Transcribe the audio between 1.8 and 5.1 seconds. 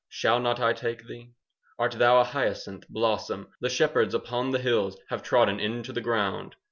thou a hyacinth blossom 5 The shepherds upon the hills